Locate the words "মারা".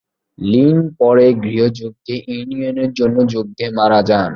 3.77-3.99